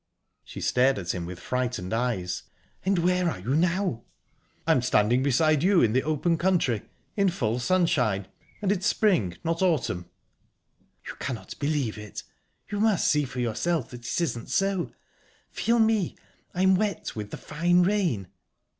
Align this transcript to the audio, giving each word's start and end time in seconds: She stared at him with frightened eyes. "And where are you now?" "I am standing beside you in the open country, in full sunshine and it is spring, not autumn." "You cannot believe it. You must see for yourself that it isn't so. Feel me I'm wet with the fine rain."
She 0.43 0.61
stared 0.61 0.97
at 0.97 1.13
him 1.13 1.27
with 1.27 1.39
frightened 1.39 1.93
eyes. 1.93 2.41
"And 2.83 2.97
where 2.97 3.29
are 3.29 3.37
you 3.39 3.53
now?" 3.53 4.01
"I 4.65 4.71
am 4.71 4.81
standing 4.81 5.21
beside 5.21 5.61
you 5.61 5.83
in 5.83 5.93
the 5.93 6.01
open 6.01 6.39
country, 6.39 6.81
in 7.15 7.29
full 7.29 7.59
sunshine 7.59 8.27
and 8.63 8.71
it 8.71 8.79
is 8.79 8.85
spring, 8.87 9.37
not 9.43 9.61
autumn." 9.61 10.09
"You 11.05 11.13
cannot 11.19 11.53
believe 11.59 11.99
it. 11.99 12.23
You 12.71 12.79
must 12.79 13.07
see 13.11 13.25
for 13.25 13.39
yourself 13.41 13.91
that 13.91 14.07
it 14.07 14.21
isn't 14.21 14.49
so. 14.49 14.91
Feel 15.51 15.77
me 15.77 16.17
I'm 16.55 16.73
wet 16.73 17.15
with 17.15 17.29
the 17.29 17.37
fine 17.37 17.83
rain." 17.83 18.27